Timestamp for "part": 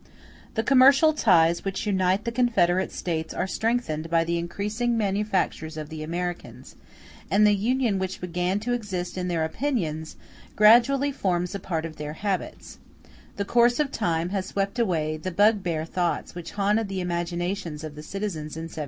11.59-11.85